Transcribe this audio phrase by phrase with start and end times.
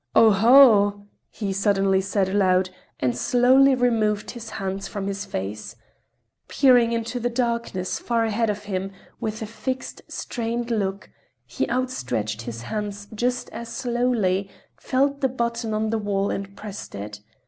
[0.15, 5.75] "Oho!" he suddenly said aloud, and slowly removed his hands from his face.
[6.47, 11.11] Peering into the darkness, far ahead of him, with a fixed, strained look,
[11.45, 16.95] he outstretched his hand just as slowly, felt the button on the wall and pressed
[16.95, 17.19] it.